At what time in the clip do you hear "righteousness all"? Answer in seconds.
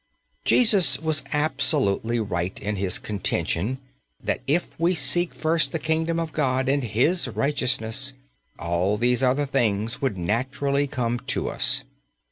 7.27-8.97